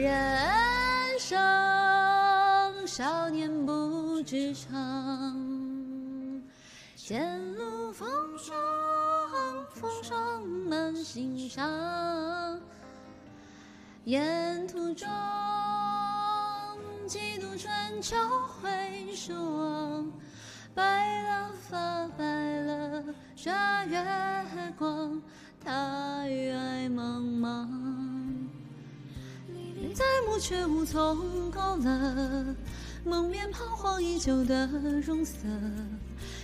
[0.00, 1.36] 人生
[2.86, 6.40] 少年不知长，
[6.94, 8.08] 前路风
[8.38, 8.56] 霜，
[9.74, 12.60] 风霜满心上。
[14.04, 15.08] 沿途中，
[17.08, 20.12] 几度春秋回首望，
[20.76, 23.04] 白了发，白了
[23.34, 23.50] 这
[23.88, 24.00] 月
[24.78, 25.20] 光，
[25.60, 28.07] 太爱茫茫。
[29.98, 32.54] 历历在目，却无从勾勒，
[33.04, 34.66] 蒙面彷徨已久的
[35.04, 35.34] 容色。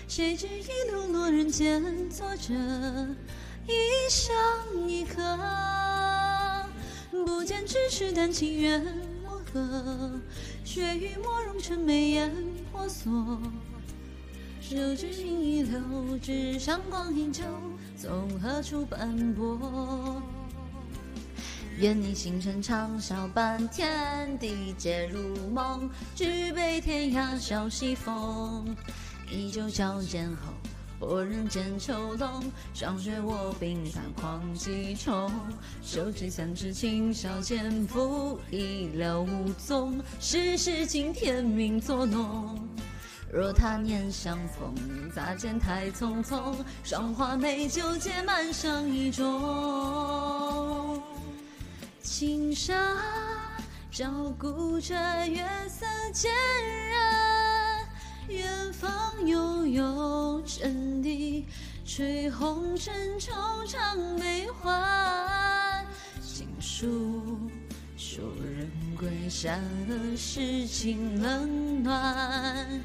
[0.08, 2.52] 谁知一路落人间，作者
[3.68, 4.34] 一乡
[4.88, 5.22] 一客。
[7.12, 8.84] 不见咫尺，但情愿
[9.24, 10.20] 我何？
[10.64, 12.32] 血雨莫容成眉眼
[12.72, 13.38] 婆娑。
[14.60, 15.80] 手指印一流，
[16.20, 17.44] 纸上光阴旧，
[17.96, 20.20] 从何处斑驳？
[21.76, 25.90] 愿你星辰长啸伴，天地皆如梦。
[26.14, 28.76] 举杯天涯笑西风，
[29.28, 30.52] 依旧交剑后。
[31.00, 35.30] 我人间秋冬，霜雪卧冰残狂几重。
[35.82, 40.00] 手指三尺青霄剑负，一了无踪。
[40.20, 42.56] 世事惊天命作弄，
[43.30, 44.72] 若他年相逢，
[45.12, 46.54] 擦肩太匆匆。
[46.84, 49.22] 霜花美酒皆满上一盅。
[52.16, 52.72] 轻纱
[53.90, 54.94] 照顾着
[55.26, 56.30] 月色渐
[56.88, 57.88] 染。
[58.28, 61.44] 远方悠悠阵地，
[61.84, 65.84] 吹红尘惆怅悲欢。
[66.22, 67.36] 情书
[67.96, 72.80] 说人归山河，世情冷暖。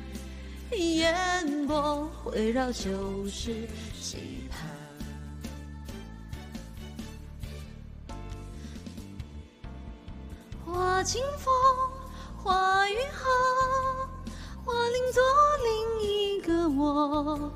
[0.72, 3.68] 烟波回绕旧时
[4.02, 4.89] 期盼。
[11.04, 11.54] 清风，
[12.38, 13.30] 花雨后。
[14.66, 15.24] 花另作
[15.64, 17.52] 另一个我，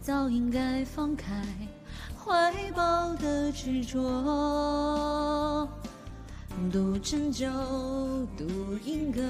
[0.00, 1.44] 早应该放开
[2.18, 5.68] 怀抱的执着。
[6.72, 7.46] 独斟酒，
[8.38, 9.20] 独饮歌，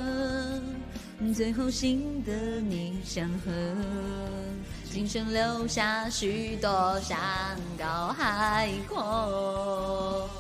[1.35, 3.51] 最后幸得你相和。
[4.85, 7.19] 今生留下许多山
[7.77, 10.31] 高海阔，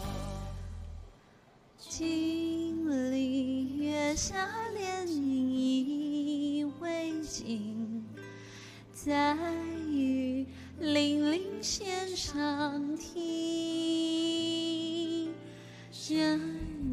[1.81, 2.56] 镜里月
[4.16, 8.03] 下连影依未尽，
[8.91, 9.37] 在
[9.91, 10.47] 雨
[10.81, 14.15] 霖铃弦上听。
[15.93, 16.34] 这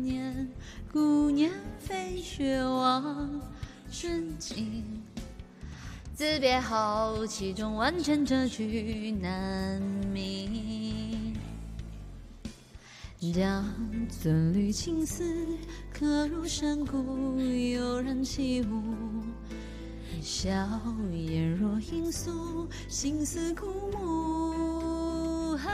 [0.02, 0.50] 年
[0.92, 3.42] 姑娘飞雪望
[3.90, 5.02] 春景，
[6.14, 10.93] 自别后，其中万千折曲难觅。
[13.32, 13.64] 将
[14.10, 15.24] 尊侣青丝
[15.94, 18.84] 刻入山谷，悠然起舞。
[20.22, 20.52] 笑
[21.12, 25.56] 颜若罂粟，心似枯木。
[25.58, 25.72] 恨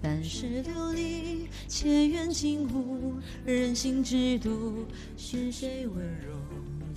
[0.00, 6.36] 半世流离，且愿尽无人心之毒，是谁温柔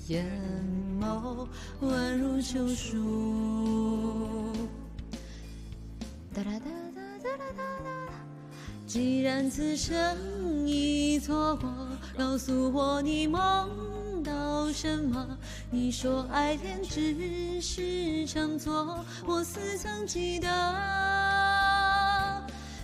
[0.07, 0.23] 眼
[0.99, 1.47] 眸，
[1.81, 3.66] 宛如秋树。
[8.87, 11.69] 既然此生已错过，
[12.17, 15.37] 告诉我你梦到什么？
[15.69, 20.47] 你说爱恋只是场错，我似曾记得。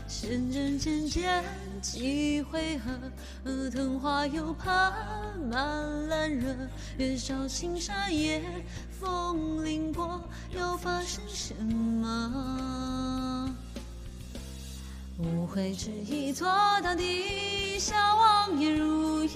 [0.10, 1.42] 深针浅剪
[1.82, 2.92] 几回合，
[3.70, 4.94] 藤花又爬
[5.50, 6.54] 满烂热。
[6.98, 8.44] 月照青纱夜，
[8.92, 10.22] 风铃过，
[10.52, 13.50] 又发生什么？
[15.20, 16.48] 无悔只一做，
[16.82, 19.34] 到底笑望眼如意。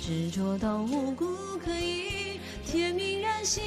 [0.00, 1.26] 执着到无辜，
[1.62, 3.60] 可以天明然息。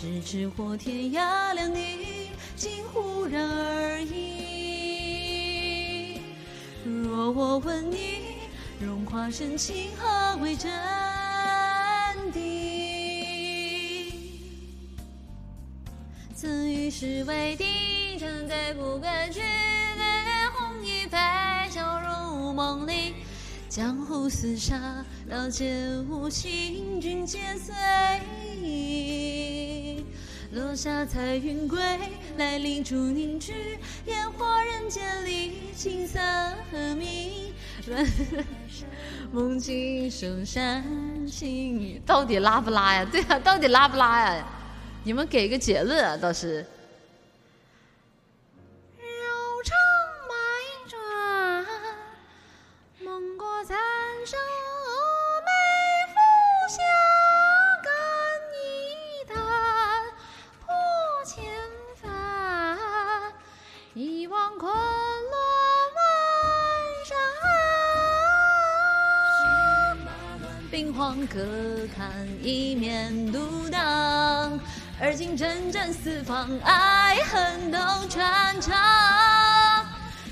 [0.00, 5.10] 咫尺或天涯两地，竟忽然而已。
[6.84, 8.20] 若我问你，
[8.80, 10.72] 荣华深情何为真
[16.38, 21.16] 曾与世为敌，沉醉不肯去，泪红一杯，
[21.70, 23.14] 笑入梦里。
[23.70, 27.74] 江湖厮杀，刀剑无情，君皆随
[28.62, 30.04] 意。
[30.52, 31.80] 落下彩云归，
[32.36, 36.20] 来临烛凝聚，烟火人间里，青色
[36.70, 37.54] 和鸣。
[39.32, 40.84] 梦境生山
[41.26, 43.06] 青，到底拉不拉呀？
[43.10, 44.46] 对啊，到底拉不拉呀？
[45.06, 46.16] 你们给个结论啊！
[46.16, 46.66] 倒是，
[70.92, 71.38] 黄可
[71.96, 72.10] 堪
[72.42, 74.58] 一面独当。
[74.98, 77.78] 而今征战四方，爱恨都
[78.08, 78.74] 传唱。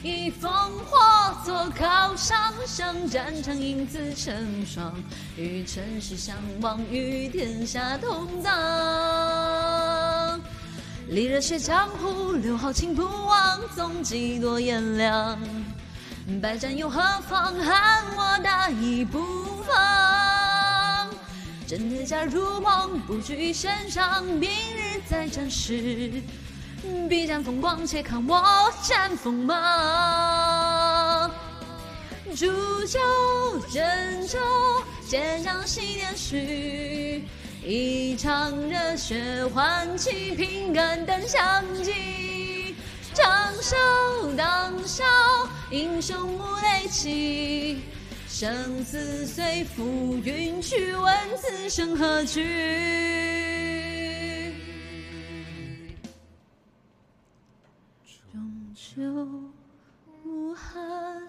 [0.02, 0.48] 以烽
[0.84, 0.98] 火
[1.44, 4.92] 做靠山，上战场英姿成双。
[5.36, 10.40] 与尘世相忘，与天下同当。
[11.08, 15.38] 立热血江湖，留豪情不忘，纵几多炎凉。
[16.40, 19.22] 百战又何妨，喊我大义不
[19.66, 20.23] 放。
[21.76, 26.22] 真铁甲如梦，不惧于身上，明日再战时，
[27.08, 28.40] 必展风光，且看我
[28.80, 31.28] 战锋芒。
[32.36, 32.46] 煮
[32.86, 33.00] 酒
[33.68, 34.38] 斟酒，
[35.08, 37.24] 借将昔年序，
[37.66, 42.76] 一场热血唤起平肝胆相记。
[43.12, 45.02] 长啸当笑，
[45.72, 47.80] 英雄无泪泣。
[48.36, 52.42] 生死随浮云去，问此生何惧？
[58.32, 59.40] 终究
[60.24, 61.22] 无憾，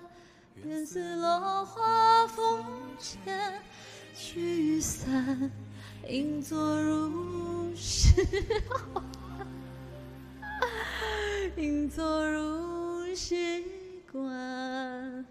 [0.64, 2.66] 便似落花风
[2.98, 3.62] 前
[4.16, 5.52] 聚散，
[6.10, 8.16] 应作如是。
[11.56, 13.64] 应作如是
[14.12, 15.24] 观。